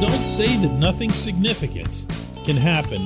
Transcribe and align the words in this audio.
Don't 0.00 0.24
say 0.24 0.56
that 0.56 0.72
nothing 0.78 1.10
significant 1.10 2.06
can 2.46 2.56
happen 2.56 3.02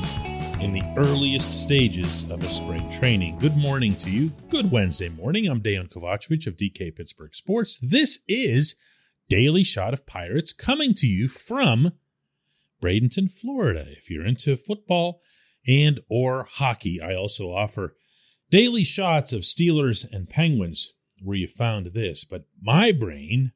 in 0.60 0.72
the 0.72 0.84
earliest 0.96 1.64
stages 1.64 2.22
of 2.30 2.40
a 2.44 2.48
spring 2.48 2.88
training. 2.88 3.36
Good 3.40 3.56
morning 3.56 3.96
to 3.96 4.10
you. 4.12 4.30
Good 4.48 4.70
Wednesday 4.70 5.08
morning. 5.08 5.48
I'm 5.48 5.60
Dejan 5.60 5.88
Kovacevic 5.88 6.46
of 6.46 6.56
DK 6.56 6.94
Pittsburgh 6.94 7.34
Sports. 7.34 7.80
This 7.82 8.20
is 8.28 8.76
Daily 9.28 9.64
Shot 9.64 9.92
of 9.92 10.06
Pirates 10.06 10.52
coming 10.52 10.94
to 10.94 11.08
you 11.08 11.26
from 11.26 11.94
Bradenton, 12.80 13.28
Florida. 13.28 13.86
If 13.88 14.08
you're 14.08 14.24
into 14.24 14.56
football 14.56 15.20
and 15.66 15.98
or 16.08 16.46
hockey, 16.48 17.00
I 17.02 17.16
also 17.16 17.52
offer 17.52 17.96
daily 18.50 18.84
shots 18.84 19.32
of 19.32 19.40
Steelers 19.40 20.06
and 20.08 20.28
Penguins 20.28 20.92
where 21.20 21.36
you 21.36 21.48
found 21.48 21.86
this, 21.86 22.24
but 22.24 22.44
my 22.62 22.92
brain 22.92 23.50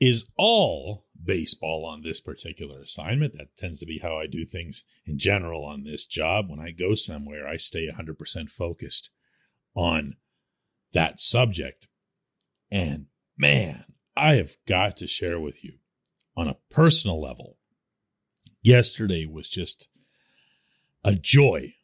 is 0.00 0.24
all 0.38 1.05
baseball 1.26 1.84
on 1.84 2.02
this 2.02 2.20
particular 2.20 2.80
assignment. 2.80 3.36
That 3.36 3.56
tends 3.56 3.80
to 3.80 3.86
be 3.86 3.98
how 3.98 4.18
I 4.18 4.26
do 4.26 4.46
things 4.46 4.84
in 5.04 5.18
general 5.18 5.64
on 5.64 5.84
this 5.84 6.06
job. 6.06 6.48
When 6.48 6.60
I 6.60 6.70
go 6.70 6.94
somewhere, 6.94 7.46
I 7.46 7.56
stay 7.56 7.88
100% 7.88 8.50
focused 8.50 9.10
on 9.74 10.16
that 10.92 11.20
subject. 11.20 11.88
And 12.70 13.06
man, 13.36 13.84
I 14.16 14.36
have 14.36 14.56
got 14.66 14.96
to 14.98 15.06
share 15.06 15.38
with 15.38 15.62
you 15.62 15.74
on 16.36 16.48
a 16.48 16.56
personal 16.70 17.20
level. 17.20 17.58
Yesterday 18.62 19.26
was 19.26 19.48
just 19.48 19.88
a 21.04 21.14
joy, 21.14 21.74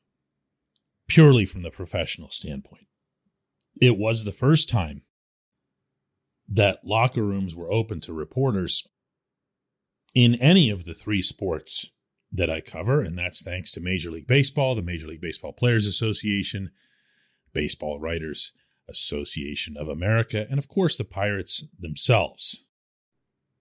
purely 1.07 1.47
from 1.47 1.63
the 1.63 1.71
professional 1.71 2.31
standpoint. 2.31 2.87
It 3.81 3.97
was 3.97 4.25
the 4.25 4.33
first 4.33 4.69
time 4.69 5.03
that 6.49 6.85
locker 6.85 7.23
rooms 7.23 7.55
were 7.55 7.71
open 7.71 8.01
to 8.01 8.13
reporters 8.13 8.87
in 10.15 10.35
any 10.37 10.71
of 10.71 10.85
the 10.85 10.95
three 10.95 11.23
sports 11.23 11.91
that 12.33 12.51
I 12.51 12.61
cover, 12.61 13.01
and 13.01 13.19
that's 13.19 13.43
thanks 13.43 13.73
to 13.73 13.81
Major 13.81 14.11
League 14.11 14.27
Baseball, 14.27 14.75
the 14.75 14.83
Major 14.83 15.09
League 15.09 15.21
Baseball 15.21 15.53
Players 15.53 15.87
Association, 15.87 16.71
Baseball 17.53 18.01
Writers 18.01 18.53
Association 18.89 19.77
of 19.77 19.89
America, 19.89 20.47
and 20.51 20.59
of 20.59 20.69
course 20.69 20.97
the 20.97 21.05
Pirates 21.05 21.65
themselves. 21.79 22.65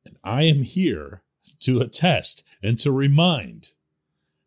And 0.06 0.18
I 0.24 0.44
am 0.44 0.64
here 0.64 1.24
to 1.62 1.80
attest 1.80 2.44
and 2.64 2.78
to 2.80 2.92
remind 2.92 3.74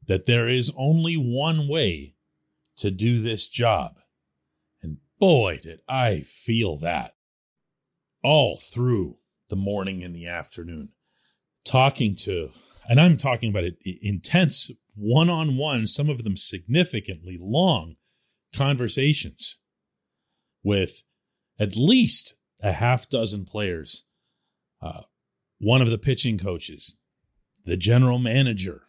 that 0.06 0.26
there 0.26 0.48
is 0.48 0.72
only 0.76 1.16
one 1.16 1.68
way 1.68 2.14
to 2.76 2.90
do 2.90 3.20
this 3.20 3.48
job. 3.48 3.98
And 4.82 4.98
boy, 5.18 5.60
did 5.62 5.80
I 5.88 6.20
feel 6.20 6.76
that 6.78 7.14
all 8.22 8.56
through 8.56 9.18
the 9.48 9.56
morning 9.56 10.02
and 10.02 10.14
the 10.14 10.26
afternoon, 10.26 10.88
talking 11.64 12.14
to, 12.14 12.50
and 12.88 13.00
I'm 13.00 13.16
talking 13.16 13.50
about 13.50 13.64
it, 13.64 13.76
intense 14.02 14.70
one 14.94 15.28
on 15.28 15.56
one, 15.56 15.86
some 15.86 16.08
of 16.08 16.24
them 16.24 16.36
significantly 16.36 17.38
long 17.40 17.96
conversations 18.54 19.58
with 20.62 21.02
at 21.58 21.76
least 21.76 22.34
a 22.62 22.72
half 22.72 23.08
dozen 23.08 23.44
players, 23.44 24.04
uh, 24.82 25.02
one 25.58 25.82
of 25.82 25.90
the 25.90 25.98
pitching 25.98 26.38
coaches, 26.38 26.96
the 27.64 27.76
general 27.76 28.18
manager, 28.18 28.82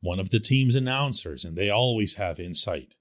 one 0.00 0.20
of 0.20 0.30
the 0.30 0.40
team's 0.40 0.74
announcers, 0.74 1.44
and 1.44 1.56
they 1.56 1.70
always 1.70 2.14
have 2.14 2.38
insight 2.38 2.94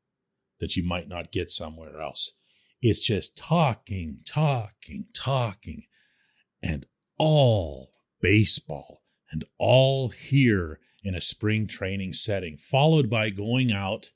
that 0.60 0.76
you 0.76 0.84
might 0.84 1.08
not 1.08 1.32
get 1.32 1.52
somewhere 1.52 2.02
else. 2.02 2.34
It's 2.82 3.02
just 3.02 3.38
talking, 3.38 4.20
talking, 4.26 5.06
talking, 5.14 5.84
and 6.62 6.86
all 7.18 7.95
baseball 8.22 9.02
and 9.32 9.46
all 9.58 10.10
here 10.10 10.80
in 11.04 11.16
a 11.16 11.22
spring 11.22 11.68
training 11.68 12.14
setting, 12.14 12.58
followed 12.58 13.10
by 13.10 13.30
going 13.30 13.72
out 13.72 14.12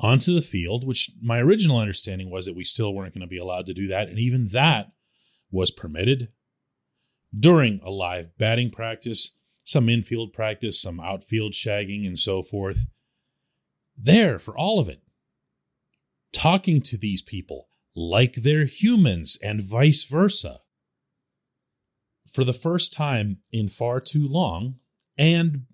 onto 0.00 0.32
the 0.32 0.42
field, 0.42 0.86
which 0.86 1.10
my 1.20 1.38
original 1.38 1.78
understanding 1.78 2.30
was 2.30 2.46
that 2.46 2.54
we 2.54 2.64
still 2.64 2.94
weren't 2.94 3.14
going 3.14 3.20
to 3.20 3.26
be 3.26 3.38
allowed 3.38 3.66
to 3.66 3.74
do 3.74 3.88
that. 3.88 4.08
And 4.08 4.18
even 4.18 4.48
that 4.52 4.92
was 5.50 5.70
permitted 5.70 6.28
during 7.36 7.80
a 7.84 7.90
live 7.90 8.36
batting 8.38 8.70
practice, 8.70 9.32
some 9.64 9.88
infield 9.88 10.32
practice, 10.32 10.80
some 10.80 11.00
outfield 11.00 11.52
shagging, 11.52 12.06
and 12.06 12.18
so 12.18 12.42
forth. 12.42 12.86
There 13.96 14.38
for 14.38 14.56
all 14.56 14.78
of 14.78 14.88
it. 14.88 15.02
Talking 16.32 16.80
to 16.82 16.96
these 16.96 17.22
people 17.22 17.68
like 17.96 18.34
they're 18.34 18.66
humans 18.66 19.36
and 19.42 19.62
vice 19.62 20.04
versa. 20.04 20.60
For 22.32 22.44
the 22.44 22.52
first 22.52 22.92
time 22.92 23.38
in 23.52 23.68
far 23.68 24.00
too 24.00 24.28
long, 24.28 24.76
and 25.16 25.64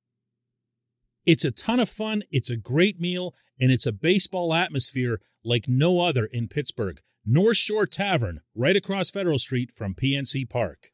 It's 1.25 1.45
a 1.45 1.51
ton 1.51 1.79
of 1.79 1.89
fun, 1.89 2.23
it's 2.31 2.49
a 2.49 2.57
great 2.57 2.99
meal, 2.99 3.35
and 3.59 3.71
it's 3.71 3.85
a 3.85 3.91
baseball 3.91 4.53
atmosphere 4.53 5.21
like 5.43 5.67
no 5.67 6.01
other 6.01 6.25
in 6.25 6.47
Pittsburgh. 6.47 7.01
North 7.25 7.57
Shore 7.57 7.85
Tavern, 7.85 8.41
right 8.55 8.75
across 8.75 9.11
Federal 9.11 9.37
Street 9.37 9.71
from 9.71 9.93
PNC 9.93 10.49
Park. 10.49 10.91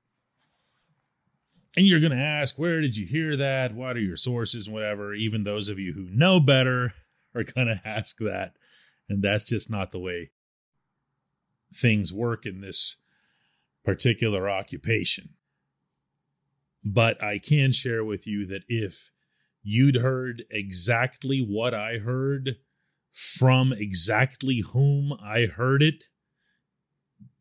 And 1.77 1.85
you're 1.85 1.99
going 1.99 2.11
to 2.11 2.17
ask, 2.17 2.57
where 2.57 2.81
did 2.81 2.97
you 2.97 3.05
hear 3.05 3.37
that? 3.37 3.73
What 3.73 3.95
are 3.95 4.01
your 4.01 4.17
sources 4.17 4.67
and 4.67 4.73
whatever? 4.73 5.13
Even 5.13 5.43
those 5.43 5.69
of 5.69 5.79
you 5.79 5.93
who 5.93 6.09
know 6.11 6.39
better 6.39 6.93
are 7.35 7.43
going 7.43 7.67
to 7.67 7.81
ask 7.85 8.17
that. 8.17 8.53
And 9.07 9.23
that's 9.23 9.45
just 9.45 9.69
not 9.69 9.91
the 9.91 9.99
way 9.99 10.31
things 11.73 12.13
work 12.13 12.45
in 12.45 12.61
this 12.61 12.97
particular 13.85 14.49
occupation. 14.49 15.29
But 16.83 17.21
I 17.23 17.37
can 17.37 17.71
share 17.71 18.03
with 18.03 18.27
you 18.27 18.45
that 18.47 18.63
if 18.67 19.11
you'd 19.69 19.97
heard 19.97 20.45
exactly 20.49 21.39
what 21.39 21.73
I 21.73 21.97
heard 21.97 22.55
from 23.11 23.73
exactly 23.73 24.61
whom 24.61 25.11
I 25.21 25.47
heard 25.47 25.83
it, 25.83 26.05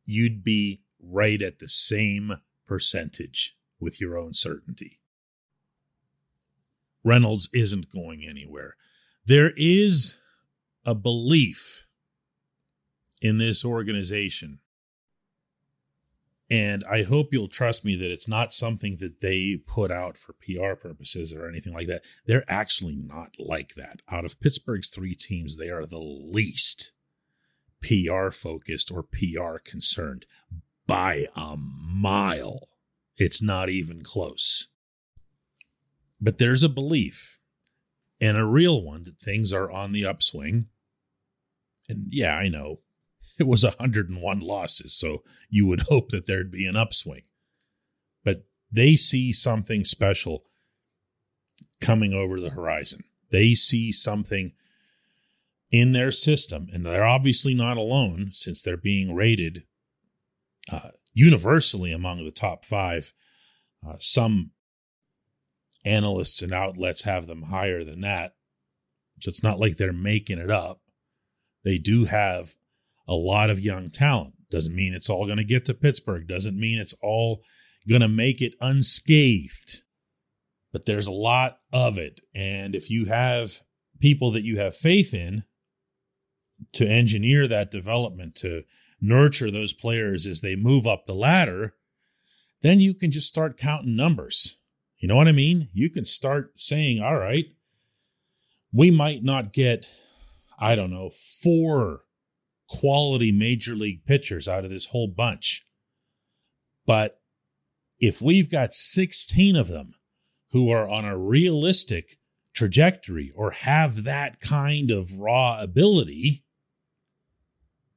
you'd 0.04 0.42
be 0.42 0.82
right 1.00 1.40
at 1.40 1.60
the 1.60 1.68
same 1.68 2.38
percentage 2.66 3.56
with 3.78 4.00
your 4.00 4.18
own 4.18 4.34
certainty. 4.34 4.98
Reynolds 7.04 7.48
isn't 7.54 7.92
going 7.92 8.26
anywhere. 8.28 8.74
There 9.24 9.52
is 9.56 10.16
a 10.84 10.96
belief 10.96 11.86
in 13.22 13.38
this 13.38 13.64
organization. 13.64 14.58
And 16.48 16.84
I 16.88 17.02
hope 17.02 17.32
you'll 17.32 17.48
trust 17.48 17.84
me 17.84 17.96
that 17.96 18.12
it's 18.12 18.28
not 18.28 18.52
something 18.52 18.98
that 19.00 19.20
they 19.20 19.58
put 19.66 19.90
out 19.90 20.16
for 20.16 20.34
PR 20.34 20.74
purposes 20.74 21.32
or 21.32 21.48
anything 21.48 21.72
like 21.72 21.88
that. 21.88 22.02
They're 22.26 22.44
actually 22.46 22.94
not 22.94 23.30
like 23.38 23.74
that. 23.74 24.00
Out 24.08 24.24
of 24.24 24.40
Pittsburgh's 24.40 24.88
three 24.88 25.16
teams, 25.16 25.56
they 25.56 25.70
are 25.70 25.86
the 25.86 25.98
least 25.98 26.92
PR 27.82 28.30
focused 28.30 28.92
or 28.92 29.02
PR 29.02 29.58
concerned 29.64 30.24
by 30.86 31.26
a 31.34 31.56
mile. 31.56 32.68
It's 33.16 33.42
not 33.42 33.68
even 33.68 34.02
close. 34.02 34.68
But 36.20 36.38
there's 36.38 36.62
a 36.62 36.68
belief, 36.68 37.40
and 38.20 38.36
a 38.36 38.44
real 38.44 38.82
one, 38.82 39.02
that 39.02 39.18
things 39.18 39.52
are 39.52 39.70
on 39.70 39.92
the 39.92 40.06
upswing. 40.06 40.66
And 41.88 42.06
yeah, 42.10 42.34
I 42.34 42.48
know 42.48 42.80
it 43.38 43.46
was 43.46 43.64
101 43.64 44.40
losses, 44.40 44.94
so 44.94 45.22
you 45.48 45.66
would 45.66 45.82
hope 45.88 46.10
that 46.10 46.26
there'd 46.26 46.50
be 46.50 46.66
an 46.66 46.76
upswing. 46.76 47.22
But 48.24 48.46
they 48.70 48.96
see 48.96 49.32
something 49.32 49.84
special 49.84 50.44
coming 51.80 52.12
over 52.12 52.40
the 52.40 52.50
horizon. 52.50 53.04
They 53.30 53.54
see 53.54 53.92
something 53.92 54.52
in 55.70 55.92
their 55.92 56.10
system, 56.10 56.68
and 56.72 56.86
they're 56.86 57.06
obviously 57.06 57.54
not 57.54 57.76
alone 57.76 58.30
since 58.32 58.62
they're 58.62 58.76
being 58.76 59.14
rated 59.14 59.64
uh, 60.70 60.90
universally 61.12 61.92
among 61.92 62.24
the 62.24 62.30
top 62.30 62.64
five. 62.64 63.12
Uh, 63.86 63.96
some 63.98 64.52
analysts 65.84 66.42
and 66.42 66.52
outlets 66.52 67.02
have 67.02 67.26
them 67.26 67.42
higher 67.42 67.84
than 67.84 68.00
that. 68.00 68.34
So 69.20 69.28
it's 69.28 69.42
not 69.42 69.58
like 69.58 69.76
they're 69.76 69.92
making 69.92 70.38
it 70.38 70.50
up. 70.50 70.80
They 71.64 71.78
do 71.78 72.04
have 72.04 72.54
a 73.08 73.14
lot 73.14 73.50
of 73.50 73.60
young 73.60 73.90
talent. 73.90 74.34
Doesn't 74.50 74.74
mean 74.74 74.94
it's 74.94 75.10
all 75.10 75.26
going 75.26 75.38
to 75.38 75.44
get 75.44 75.64
to 75.66 75.74
Pittsburgh. 75.74 76.26
Doesn't 76.26 76.58
mean 76.58 76.78
it's 76.78 76.94
all 77.02 77.42
going 77.88 78.00
to 78.00 78.08
make 78.08 78.40
it 78.40 78.54
unscathed. 78.60 79.82
But 80.72 80.86
there's 80.86 81.06
a 81.06 81.12
lot 81.12 81.58
of 81.72 81.98
it. 81.98 82.20
And 82.34 82.74
if 82.74 82.90
you 82.90 83.06
have 83.06 83.62
people 84.00 84.30
that 84.32 84.44
you 84.44 84.58
have 84.58 84.76
faith 84.76 85.14
in 85.14 85.44
to 86.72 86.86
engineer 86.86 87.48
that 87.48 87.70
development, 87.70 88.34
to 88.36 88.62
nurture 89.00 89.50
those 89.50 89.72
players 89.72 90.26
as 90.26 90.40
they 90.40 90.56
move 90.56 90.86
up 90.86 91.06
the 91.06 91.14
ladder, 91.14 91.74
then 92.62 92.80
you 92.80 92.94
can 92.94 93.10
just 93.10 93.28
start 93.28 93.58
counting 93.58 93.96
numbers. 93.96 94.56
You 94.98 95.08
know 95.08 95.16
what 95.16 95.28
I 95.28 95.32
mean? 95.32 95.68
You 95.72 95.90
can 95.90 96.04
start 96.04 96.52
saying, 96.56 97.00
all 97.02 97.16
right, 97.16 97.46
we 98.72 98.90
might 98.90 99.22
not 99.22 99.52
get, 99.52 99.90
I 100.58 100.74
don't 100.74 100.90
know, 100.90 101.10
four 101.10 102.00
quality 102.68 103.32
major 103.32 103.74
league 103.74 104.04
pitchers 104.04 104.48
out 104.48 104.64
of 104.64 104.70
this 104.70 104.86
whole 104.86 105.08
bunch. 105.08 105.66
But 106.86 107.20
if 107.98 108.20
we've 108.20 108.50
got 108.50 108.74
16 108.74 109.56
of 109.56 109.68
them 109.68 109.94
who 110.50 110.70
are 110.70 110.88
on 110.88 111.04
a 111.04 111.18
realistic 111.18 112.18
trajectory 112.54 113.32
or 113.34 113.50
have 113.50 114.04
that 114.04 114.40
kind 114.40 114.90
of 114.90 115.18
raw 115.18 115.60
ability, 115.60 116.44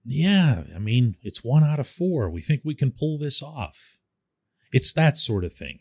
yeah, 0.05 0.63
I 0.75 0.79
mean, 0.79 1.17
it's 1.21 1.43
one 1.43 1.63
out 1.63 1.79
of 1.79 1.87
four. 1.87 2.29
We 2.29 2.41
think 2.41 2.61
we 2.63 2.75
can 2.75 2.91
pull 2.91 3.17
this 3.17 3.41
off. 3.41 3.97
It's 4.71 4.93
that 4.93 5.17
sort 5.17 5.43
of 5.43 5.53
thing. 5.53 5.79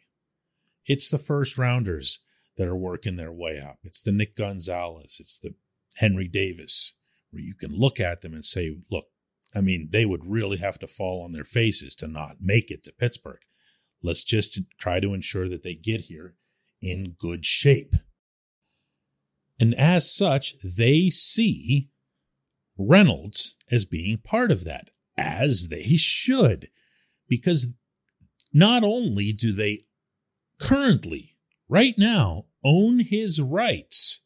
It's 0.87 1.11
the 1.11 1.19
first 1.19 1.59
rounders 1.59 2.21
that 2.57 2.67
are 2.67 2.77
working 2.77 3.17
their 3.17 3.33
way 3.33 3.61
up. 3.61 3.79
It's 3.85 4.03
the 4.03 4.13
Nick 4.13 4.37
Gonzalez. 4.37 5.17
It's 5.21 5.39
the 5.39 5.55
Henry 5.95 6.29
Davis, 6.29 6.95
where 7.31 7.43
you 7.43 7.55
can 7.55 7.73
look 7.73 8.01
at 8.01 8.21
them 8.21 8.35
and 8.35 8.45
say, 8.45 8.77
look, 8.91 9.07
I 9.55 9.61
mean, 9.61 9.89
they 9.91 10.05
would 10.05 10.27
really 10.27 10.59
have 10.59 10.79
to 10.81 10.87
fall 10.87 11.23
on 11.23 11.33
their 11.33 11.45
faces 11.45 11.95
to 11.97 12.07
not 12.07 12.37
make 12.41 12.71
it 12.71 12.83
to 12.85 12.93
Pittsburgh. 12.93 13.41
Let's 14.03 14.25
just 14.25 14.61
try 14.79 15.01
to 15.01 15.15
ensure 15.15 15.49
that 15.49 15.63
they 15.63 15.75
get 15.75 16.03
here 16.03 16.35
in 16.81 17.17
good 17.19 17.45
shape. 17.45 17.95
And 19.59 19.75
as 19.75 20.15
such, 20.15 20.55
they 20.63 21.11
see 21.11 21.91
Reynolds 22.77 23.57
as 23.71 23.85
being 23.85 24.19
part 24.19 24.53
of 24.53 24.65
that, 24.65 24.91
as 25.17 25.69
they 25.69 25.97
should, 25.97 26.69
because 27.27 27.69
not 28.53 28.85
only 28.85 29.33
do 29.33 29.53
they 29.53 29.87
currently, 30.61 31.37
right 31.69 31.95
now, 31.99 32.45
own 32.65 33.01
his 33.01 33.41
rights 33.41 34.21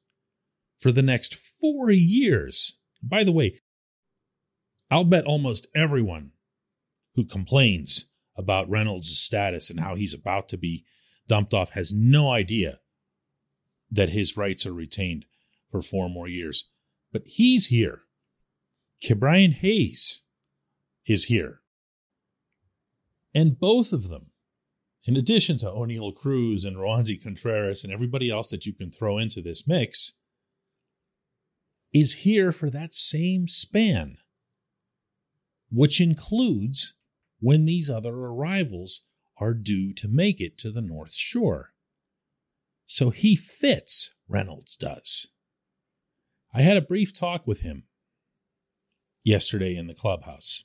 for 0.78 0.92
the 0.92 1.02
next 1.02 1.34
four 1.34 1.90
years. 1.90 2.78
By 3.02 3.24
the 3.24 3.32
way, 3.32 3.60
I'll 4.90 5.04
bet 5.04 5.24
almost 5.24 5.66
everyone 5.74 6.32
who 7.14 7.24
complains 7.24 8.10
about 8.36 8.70
Reynolds' 8.70 9.18
status 9.18 9.70
and 9.70 9.80
how 9.80 9.94
he's 9.94 10.14
about 10.14 10.48
to 10.50 10.56
be 10.56 10.84
dumped 11.26 11.54
off 11.54 11.70
has 11.70 11.92
no 11.92 12.30
idea 12.30 12.80
that 13.90 14.10
his 14.10 14.36
rights 14.36 14.66
are 14.66 14.72
retained 14.72 15.26
for 15.70 15.82
four 15.82 16.08
more 16.08 16.28
years. 16.28 16.70
But 17.12 17.22
he's 17.26 17.66
here. 17.66 18.02
Ke'Bryan 19.02 19.52
Hayes 19.54 20.22
is 21.06 21.24
here. 21.24 21.60
And 23.34 23.58
both 23.58 23.92
of 23.92 24.08
them, 24.08 24.30
in 25.04 25.16
addition 25.16 25.56
to 25.58 25.66
Oneil 25.66 26.14
Cruz 26.14 26.64
and 26.64 26.76
Roansy 26.76 27.20
Contreras 27.22 27.82
and 27.82 27.92
everybody 27.92 28.30
else 28.30 28.48
that 28.48 28.66
you 28.66 28.72
can 28.72 28.90
throw 28.90 29.18
into 29.18 29.42
this 29.42 29.66
mix, 29.66 30.12
is 31.92 32.14
here 32.14 32.52
for 32.52 32.70
that 32.70 32.94
same 32.94 33.48
span, 33.48 34.16
which 35.70 36.00
includes 36.00 36.94
when 37.40 37.64
these 37.64 37.90
other 37.90 38.14
arrivals 38.14 39.02
are 39.38 39.54
due 39.54 39.92
to 39.94 40.08
make 40.08 40.40
it 40.40 40.56
to 40.58 40.70
the 40.70 40.80
North 40.80 41.12
Shore. 41.12 41.72
So 42.86 43.10
he 43.10 43.36
fits, 43.36 44.14
Reynolds 44.28 44.76
does. 44.76 45.28
I 46.54 46.62
had 46.62 46.76
a 46.76 46.82
brief 46.82 47.12
talk 47.12 47.46
with 47.46 47.60
him 47.60 47.84
yesterday 49.24 49.76
in 49.76 49.86
the 49.86 49.94
clubhouse. 49.94 50.64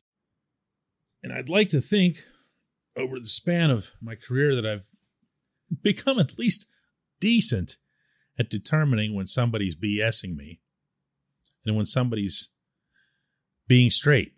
And 1.23 1.33
I'd 1.33 1.49
like 1.49 1.69
to 1.71 1.81
think 1.81 2.23
over 2.97 3.19
the 3.19 3.27
span 3.27 3.69
of 3.71 3.91
my 4.01 4.15
career 4.15 4.55
that 4.55 4.65
I've 4.65 4.89
become 5.81 6.19
at 6.19 6.37
least 6.37 6.67
decent 7.19 7.77
at 8.39 8.49
determining 8.49 9.15
when 9.15 9.27
somebody's 9.27 9.75
BSing 9.75 10.35
me 10.35 10.59
and 11.67 11.75
when 11.75 11.85
somebody's 11.85 12.49
being 13.67 13.89
straight. 13.89 14.33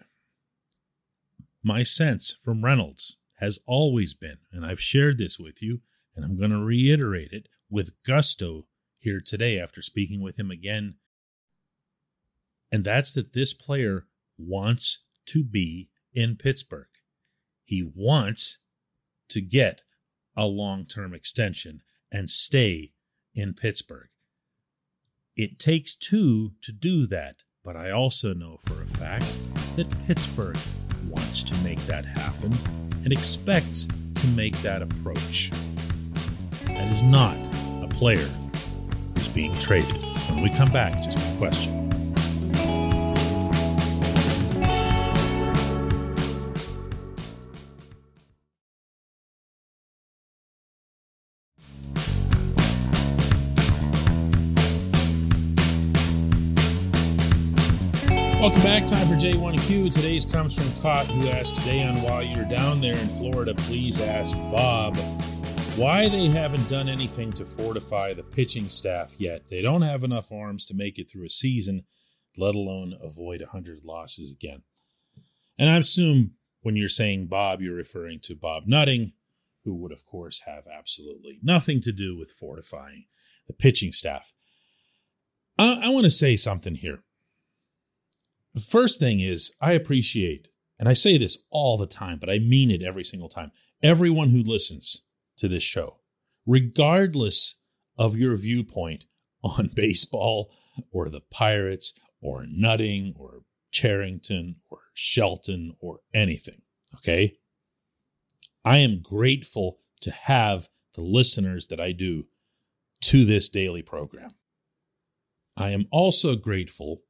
My 1.63 1.83
sense 1.83 2.37
from 2.43 2.65
Reynolds 2.65 3.17
has 3.35 3.59
always 3.65 4.13
been, 4.13 4.39
and 4.51 4.65
I've 4.65 4.81
shared 4.81 5.17
this 5.17 5.39
with 5.39 5.61
you, 5.61 5.81
and 6.15 6.25
I'm 6.25 6.37
going 6.37 6.51
to 6.51 6.63
reiterate 6.63 7.31
it 7.31 7.47
with 7.69 8.01
gusto 8.03 8.65
here 8.97 9.21
today 9.23 9.59
after 9.59 9.81
speaking 9.81 10.21
with 10.21 10.39
him 10.39 10.51
again. 10.51 10.95
And 12.71 12.83
that's 12.83 13.13
that 13.13 13.33
this 13.33 13.53
player 13.53 14.05
wants 14.37 15.03
to 15.27 15.43
be 15.43 15.89
in 16.13 16.35
Pittsburgh. 16.35 16.87
He 17.63 17.83
wants 17.83 18.59
to 19.29 19.41
get 19.41 19.83
a 20.35 20.45
long 20.45 20.85
term 20.85 21.13
extension 21.13 21.81
and 22.11 22.29
stay 22.29 22.93
in 23.35 23.53
Pittsburgh. 23.53 24.09
It 25.39 25.57
takes 25.57 25.95
two 25.95 26.51
to 26.63 26.73
do 26.73 27.07
that, 27.07 27.43
but 27.63 27.77
I 27.77 27.91
also 27.91 28.33
know 28.33 28.59
for 28.67 28.83
a 28.83 28.85
fact 28.85 29.39
that 29.77 29.87
Pittsburgh 30.05 30.57
wants 31.07 31.43
to 31.43 31.55
make 31.59 31.79
that 31.85 32.03
happen 32.03 32.53
and 33.05 33.13
expects 33.13 33.87
to 34.15 34.27
make 34.35 34.53
that 34.63 34.81
approach. 34.81 35.49
That 36.65 36.91
is 36.91 37.03
not 37.03 37.37
a 37.81 37.87
player 37.89 38.29
who's 39.15 39.29
being 39.29 39.53
traded. 39.61 39.95
When 40.27 40.41
we 40.43 40.49
come 40.49 40.73
back, 40.73 41.01
just 41.01 41.17
a 41.17 41.37
question. 41.37 41.88
Back. 58.79 58.89
Time 58.89 59.07
for 59.07 59.15
J1Q. 59.15 59.91
Today's 59.91 60.25
comes 60.25 60.53
from 60.53 60.81
Cott, 60.81 61.05
who 61.07 61.27
asked 61.29 61.55
today 61.55 61.83
on 61.83 62.01
while 62.01 62.23
you're 62.23 62.45
down 62.45 62.81
there 62.81 62.95
in 62.95 63.07
Florida, 63.09 63.53
please 63.53 63.99
ask 63.99 64.35
Bob 64.37 64.97
why 65.75 66.09
they 66.09 66.27
haven't 66.27 66.67
done 66.69 66.89
anything 66.89 67.31
to 67.33 67.45
fortify 67.45 68.13
the 68.13 68.23
pitching 68.23 68.69
staff 68.69 69.13
yet. 69.17 69.49
They 69.49 69.61
don't 69.61 69.81
have 69.81 70.03
enough 70.03 70.31
arms 70.31 70.65
to 70.65 70.73
make 70.73 70.97
it 70.97 71.09
through 71.09 71.25
a 71.25 71.29
season, 71.29 71.85
let 72.37 72.55
alone 72.55 72.97
avoid 73.01 73.41
100 73.41 73.85
losses 73.85 74.31
again. 74.31 74.63
And 75.57 75.69
I 75.69 75.77
assume 75.77 76.31
when 76.61 76.75
you're 76.75 76.89
saying 76.89 77.27
Bob, 77.27 77.61
you're 77.61 77.75
referring 77.75 78.19
to 78.23 78.35
Bob 78.35 78.63
Nutting, 78.65 79.13
who 79.63 79.75
would, 79.75 79.91
of 79.91 80.05
course, 80.05 80.41
have 80.45 80.63
absolutely 80.67 81.39
nothing 81.41 81.81
to 81.81 81.91
do 81.91 82.17
with 82.17 82.31
fortifying 82.31 83.05
the 83.47 83.53
pitching 83.53 83.91
staff. 83.91 84.33
I, 85.57 85.79
I 85.83 85.89
want 85.89 86.05
to 86.05 86.09
say 86.09 86.35
something 86.35 86.75
here 86.75 87.03
first 88.57 88.99
thing 88.99 89.19
is, 89.19 89.51
I 89.61 89.73
appreciate, 89.73 90.47
and 90.79 90.89
I 90.89 90.93
say 90.93 91.17
this 91.17 91.37
all 91.49 91.77
the 91.77 91.87
time, 91.87 92.17
but 92.19 92.29
I 92.29 92.39
mean 92.39 92.71
it 92.71 92.81
every 92.81 93.03
single 93.03 93.29
time, 93.29 93.51
everyone 93.83 94.29
who 94.29 94.41
listens 94.41 95.03
to 95.37 95.47
this 95.47 95.63
show, 95.63 95.97
regardless 96.45 97.55
of 97.97 98.15
your 98.15 98.35
viewpoint 98.37 99.05
on 99.43 99.69
baseball 99.75 100.51
or 100.91 101.09
the 101.09 101.21
Pirates 101.31 101.93
or 102.21 102.45
nutting 102.49 103.13
or 103.17 103.41
Cherington 103.71 104.55
or 104.69 104.79
Shelton 104.93 105.75
or 105.79 105.99
anything. 106.13 106.61
Okay. 106.95 107.37
I 108.65 108.77
am 108.77 109.01
grateful 109.01 109.79
to 110.01 110.11
have 110.11 110.69
the 110.95 111.01
listeners 111.01 111.67
that 111.67 111.79
I 111.79 111.91
do 111.91 112.25
to 113.01 113.25
this 113.25 113.49
daily 113.49 113.81
program. 113.81 114.31
I 115.55 115.69
am 115.69 115.87
also 115.91 116.35
grateful 116.35 117.03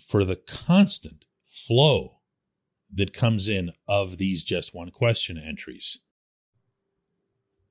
for 0.00 0.24
the 0.24 0.36
constant 0.36 1.24
flow 1.46 2.18
that 2.92 3.12
comes 3.12 3.48
in 3.48 3.72
of 3.86 4.18
these 4.18 4.44
just 4.44 4.74
one 4.74 4.90
question 4.90 5.38
entries. 5.38 5.98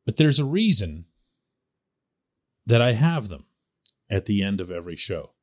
But 0.05 0.17
there's 0.17 0.39
a 0.39 0.45
reason 0.45 1.05
that 2.65 2.81
I 2.81 2.93
have 2.93 3.29
them 3.29 3.45
at 4.09 4.25
the 4.25 4.41
end 4.41 4.61
of 4.61 4.71
every 4.71 4.95
show. 4.95 5.33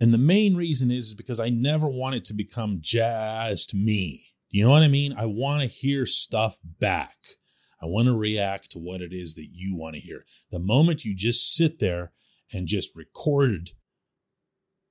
And 0.00 0.12
the 0.12 0.18
main 0.18 0.56
reason 0.56 0.90
is 0.90 1.14
because 1.14 1.38
I 1.38 1.50
never 1.50 1.88
want 1.88 2.16
it 2.16 2.24
to 2.26 2.34
become 2.34 2.78
just 2.80 3.74
me. 3.74 4.26
You 4.50 4.64
know 4.64 4.70
what 4.70 4.82
I 4.82 4.88
mean? 4.88 5.14
I 5.16 5.26
want 5.26 5.62
to 5.62 5.66
hear 5.68 6.06
stuff 6.06 6.58
back. 6.62 7.16
I 7.80 7.86
want 7.86 8.06
to 8.06 8.16
react 8.16 8.70
to 8.72 8.78
what 8.78 9.02
it 9.02 9.12
is 9.12 9.34
that 9.34 9.48
you 9.52 9.76
want 9.76 9.94
to 9.94 10.00
hear. 10.00 10.24
The 10.50 10.58
moment 10.58 11.04
you 11.04 11.14
just 11.14 11.54
sit 11.54 11.78
there 11.78 12.12
and 12.52 12.66
just 12.66 12.96
record 12.96 13.70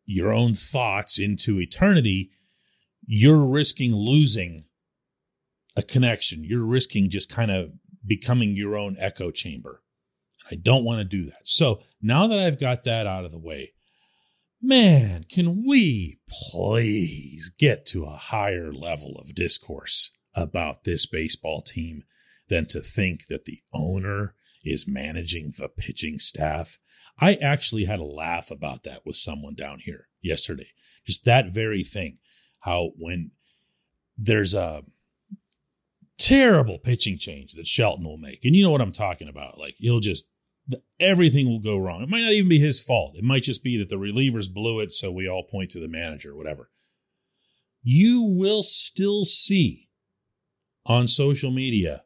your 0.05 0.33
own 0.33 0.53
thoughts 0.53 1.19
into 1.19 1.59
eternity, 1.59 2.31
you're 3.05 3.45
risking 3.45 3.93
losing 3.93 4.65
a 5.75 5.81
connection. 5.81 6.43
You're 6.43 6.65
risking 6.65 7.09
just 7.09 7.29
kind 7.29 7.51
of 7.51 7.71
becoming 8.05 8.55
your 8.55 8.77
own 8.77 8.95
echo 8.99 9.31
chamber. 9.31 9.81
I 10.49 10.55
don't 10.55 10.83
want 10.83 10.99
to 10.99 11.03
do 11.05 11.25
that. 11.25 11.41
So 11.45 11.81
now 12.01 12.27
that 12.27 12.39
I've 12.39 12.59
got 12.59 12.83
that 12.83 13.07
out 13.07 13.25
of 13.25 13.31
the 13.31 13.39
way, 13.39 13.73
man, 14.61 15.25
can 15.29 15.63
we 15.67 16.19
please 16.29 17.51
get 17.57 17.85
to 17.87 18.05
a 18.05 18.17
higher 18.17 18.71
level 18.71 19.15
of 19.19 19.35
discourse 19.35 20.11
about 20.35 20.83
this 20.83 21.05
baseball 21.05 21.61
team 21.61 22.03
than 22.49 22.65
to 22.67 22.81
think 22.81 23.27
that 23.27 23.45
the 23.45 23.59
owner 23.73 24.35
is 24.63 24.87
managing 24.87 25.53
the 25.57 25.67
pitching 25.67 26.19
staff? 26.19 26.79
I 27.19 27.33
actually 27.35 27.85
had 27.85 27.99
a 27.99 28.05
laugh 28.05 28.49
about 28.51 28.83
that 28.83 29.05
with 29.05 29.15
someone 29.15 29.55
down 29.55 29.79
here 29.79 30.07
yesterday. 30.21 30.67
Just 31.05 31.25
that 31.25 31.51
very 31.51 31.83
thing. 31.83 32.17
How 32.61 32.91
when 32.97 33.31
there's 34.17 34.53
a 34.53 34.83
terrible 36.17 36.79
pitching 36.79 37.17
change 37.17 37.53
that 37.53 37.67
Shelton 37.67 38.05
will 38.05 38.17
make, 38.17 38.45
and 38.45 38.55
you 38.55 38.63
know 38.63 38.71
what 38.71 38.81
I'm 38.81 38.93
talking 38.93 39.27
about, 39.27 39.57
like 39.57 39.75
he'll 39.77 39.99
just 39.99 40.25
everything 40.99 41.47
will 41.47 41.59
go 41.59 41.77
wrong. 41.77 42.01
It 42.01 42.09
might 42.09 42.21
not 42.21 42.31
even 42.31 42.49
be 42.49 42.59
his 42.59 42.81
fault. 42.81 43.17
It 43.17 43.23
might 43.23 43.43
just 43.43 43.63
be 43.63 43.77
that 43.77 43.89
the 43.89 43.97
relievers 43.97 44.51
blew 44.51 44.79
it, 44.79 44.93
so 44.93 45.11
we 45.11 45.27
all 45.27 45.43
point 45.43 45.71
to 45.71 45.79
the 45.79 45.89
manager, 45.89 46.35
whatever. 46.35 46.69
You 47.83 48.23
will 48.23 48.63
still 48.63 49.25
see 49.25 49.89
on 50.85 51.07
social 51.07 51.51
media 51.51 52.03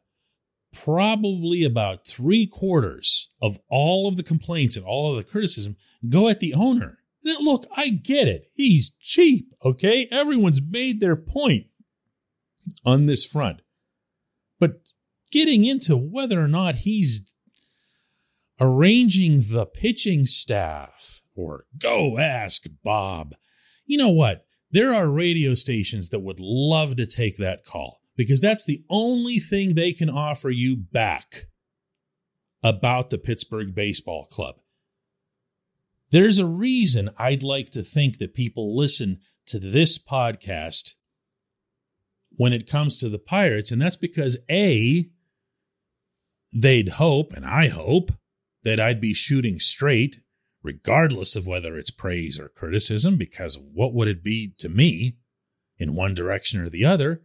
probably 0.72 1.64
about 1.64 2.06
three 2.06 2.46
quarters 2.46 3.30
of 3.40 3.58
all 3.70 4.08
of 4.08 4.16
the 4.16 4.22
complaints 4.22 4.76
and 4.76 4.84
all 4.84 5.10
of 5.10 5.16
the 5.16 5.30
criticism 5.30 5.76
go 6.08 6.28
at 6.28 6.40
the 6.40 6.54
owner. 6.54 6.98
Now, 7.22 7.38
look, 7.40 7.66
I 7.76 7.90
get 7.90 8.28
it. 8.28 8.50
He's 8.54 8.90
cheap, 9.00 9.52
okay? 9.64 10.06
Everyone's 10.10 10.62
made 10.62 11.00
their 11.00 11.16
point 11.16 11.66
on 12.84 13.06
this 13.06 13.24
front. 13.24 13.62
But 14.58 14.80
getting 15.30 15.64
into 15.64 15.96
whether 15.96 16.40
or 16.42 16.48
not 16.48 16.76
he's 16.76 17.32
arranging 18.60 19.42
the 19.50 19.66
pitching 19.66 20.26
staff 20.26 21.22
or 21.34 21.66
go 21.78 22.18
ask 22.18 22.64
Bob. 22.82 23.34
You 23.86 23.98
know 23.98 24.08
what? 24.08 24.44
There 24.70 24.92
are 24.92 25.08
radio 25.08 25.54
stations 25.54 26.10
that 26.10 26.20
would 26.20 26.40
love 26.40 26.96
to 26.96 27.06
take 27.06 27.36
that 27.38 27.64
call 27.64 28.00
because 28.18 28.40
that's 28.40 28.64
the 28.64 28.82
only 28.90 29.38
thing 29.38 29.74
they 29.74 29.92
can 29.92 30.10
offer 30.10 30.50
you 30.50 30.76
back 30.76 31.46
about 32.64 33.10
the 33.10 33.16
Pittsburgh 33.16 33.74
Baseball 33.74 34.26
Club. 34.26 34.56
There's 36.10 36.40
a 36.40 36.46
reason 36.46 37.10
I'd 37.16 37.44
like 37.44 37.70
to 37.70 37.82
think 37.84 38.18
that 38.18 38.34
people 38.34 38.76
listen 38.76 39.20
to 39.46 39.60
this 39.60 39.98
podcast 40.02 40.94
when 42.30 42.52
it 42.52 42.68
comes 42.68 42.98
to 42.98 43.08
the 43.08 43.20
Pirates, 43.20 43.70
and 43.70 43.80
that's 43.80 43.96
because 43.96 44.36
A, 44.50 45.08
they'd 46.52 46.88
hope, 46.88 47.32
and 47.32 47.46
I 47.46 47.68
hope, 47.68 48.10
that 48.64 48.80
I'd 48.80 49.00
be 49.00 49.14
shooting 49.14 49.60
straight, 49.60 50.18
regardless 50.64 51.36
of 51.36 51.46
whether 51.46 51.78
it's 51.78 51.90
praise 51.92 52.36
or 52.38 52.48
criticism, 52.48 53.16
because 53.16 53.56
what 53.56 53.94
would 53.94 54.08
it 54.08 54.24
be 54.24 54.54
to 54.58 54.68
me 54.68 55.18
in 55.78 55.94
one 55.94 56.14
direction 56.14 56.60
or 56.60 56.68
the 56.68 56.84
other? 56.84 57.22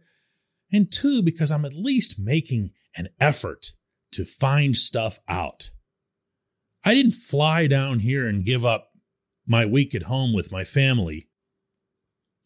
And 0.74 0.90
two, 0.90 1.22
because 1.22 1.50
I'm 1.50 1.64
at 1.64 1.72
least 1.72 2.18
making 2.18 2.72
an 2.96 3.08
effort 3.20 3.72
to 4.12 4.24
find 4.24 4.76
stuff 4.76 5.20
out. 5.28 5.70
I 6.84 6.94
didn't 6.94 7.12
fly 7.12 7.66
down 7.66 8.00
here 8.00 8.26
and 8.26 8.44
give 8.44 8.66
up 8.66 8.90
my 9.46 9.64
week 9.64 9.94
at 9.94 10.04
home 10.04 10.34
with 10.34 10.52
my 10.52 10.64
family 10.64 11.28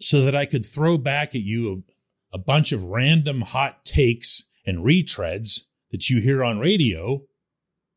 so 0.01 0.25
that 0.25 0.35
I 0.35 0.47
could 0.47 0.65
throw 0.65 0.99
back 0.99 1.35
at 1.35 1.43
you 1.43 1.85
a, 2.33 2.37
a 2.37 2.39
bunch 2.39 2.73
of 2.73 2.85
random 2.85 3.41
hot 3.41 3.85
takes 3.85 4.45
and 4.65 4.85
retreads 4.85 5.63
that 5.91 6.09
you 6.09 6.21
hear 6.21 6.45
on 6.45 6.59
radio 6.59 7.23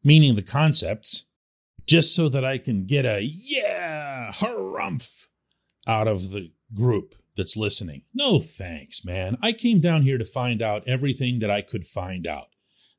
meaning 0.03 0.35
the 0.35 0.41
concepts, 0.41 1.25
just 1.85 2.15
so 2.15 2.29
that 2.29 2.45
I 2.45 2.57
can 2.57 2.85
get 2.85 3.05
a 3.05 3.21
yeah, 3.21 4.31
harumph 4.33 5.27
out 5.87 6.07
of 6.07 6.31
the 6.31 6.51
group 6.73 7.15
that's 7.35 7.57
listening. 7.57 8.03
No 8.13 8.39
thanks, 8.39 9.05
man. 9.05 9.37
I 9.41 9.51
came 9.51 9.79
down 9.79 10.03
here 10.03 10.17
to 10.17 10.25
find 10.25 10.61
out 10.61 10.87
everything 10.87 11.39
that 11.39 11.51
I 11.51 11.61
could 11.61 11.85
find 11.85 12.27
out. 12.27 12.47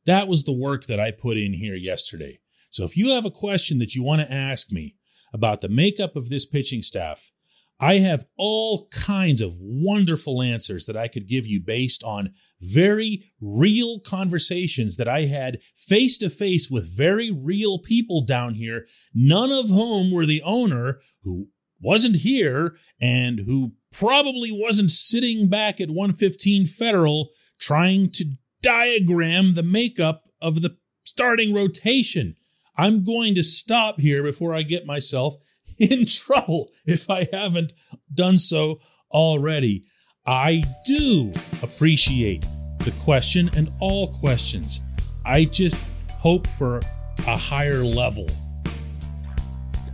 That 0.06 0.28
was 0.28 0.44
the 0.44 0.52
work 0.52 0.86
that 0.86 1.00
I 1.00 1.10
put 1.10 1.36
in 1.36 1.52
here 1.52 1.76
yesterday. 1.76 2.40
So 2.70 2.84
if 2.84 2.96
you 2.96 3.10
have 3.10 3.26
a 3.26 3.30
question 3.30 3.78
that 3.78 3.94
you 3.94 4.02
want 4.02 4.22
to 4.22 4.32
ask 4.32 4.72
me 4.72 4.96
about 5.32 5.60
the 5.60 5.68
makeup 5.68 6.16
of 6.16 6.28
this 6.28 6.46
pitching 6.46 6.82
staff, 6.82 7.30
I 7.78 7.96
have 7.96 8.26
all 8.36 8.86
kinds 8.92 9.40
of 9.40 9.56
wonderful 9.58 10.40
answers 10.40 10.86
that 10.86 10.96
I 10.96 11.08
could 11.08 11.28
give 11.28 11.46
you 11.46 11.60
based 11.60 12.04
on 12.04 12.32
very 12.60 13.24
real 13.40 13.98
conversations 13.98 14.96
that 14.96 15.08
I 15.08 15.22
had 15.22 15.58
face 15.76 16.16
to 16.18 16.30
face 16.30 16.70
with 16.70 16.96
very 16.96 17.30
real 17.30 17.80
people 17.80 18.24
down 18.24 18.54
here, 18.54 18.86
none 19.12 19.50
of 19.50 19.68
whom 19.68 20.12
were 20.12 20.26
the 20.26 20.42
owner 20.42 21.00
who 21.24 21.48
wasn't 21.80 22.16
here 22.16 22.76
and 23.00 23.40
who 23.40 23.72
probably 23.92 24.50
wasn't 24.50 24.90
sitting 24.90 25.48
back 25.48 25.80
at 25.80 25.90
115 25.90 26.66
Federal 26.66 27.30
trying 27.58 28.10
to 28.10 28.24
diagram 28.62 29.54
the 29.54 29.62
makeup 29.62 30.24
of 30.40 30.62
the 30.62 30.76
starting 31.04 31.54
rotation. 31.54 32.36
I'm 32.76 33.04
going 33.04 33.34
to 33.34 33.42
stop 33.42 34.00
here 34.00 34.22
before 34.22 34.54
I 34.54 34.62
get 34.62 34.86
myself 34.86 35.34
in 35.78 36.06
trouble 36.06 36.70
if 36.86 37.10
I 37.10 37.28
haven't 37.32 37.72
done 38.12 38.38
so 38.38 38.80
already. 39.10 39.84
I 40.26 40.62
do 40.86 41.32
appreciate 41.62 42.46
the 42.78 42.92
question 43.02 43.50
and 43.56 43.70
all 43.80 44.08
questions. 44.08 44.80
I 45.24 45.44
just 45.44 45.76
hope 46.10 46.46
for 46.46 46.80
a 47.26 47.36
higher 47.36 47.84
level 47.84 48.26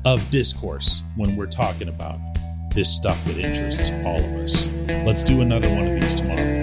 of 0.05 0.31
discourse 0.31 1.03
when 1.17 1.37
we're 1.37 1.47
talking 1.47 1.89
about 1.89 2.28
this 2.79 2.95
stuff 2.95 3.25
that 3.25 3.37
interests 3.37 3.91
all 4.07 4.15
of 4.15 4.37
us. 4.37 4.69
Let's 5.05 5.25
do 5.25 5.41
another 5.41 5.69
one 5.69 5.89
of 5.89 6.01
these 6.01 6.15
tomorrow. 6.15 6.58